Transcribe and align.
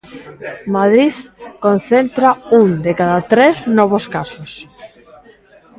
Madrid 0.75 1.15
concentra 1.65 2.29
un 2.61 2.69
de 2.85 2.91
cada 2.99 3.19
tres 3.31 3.55
novos 3.77 4.05
casos. 4.15 4.51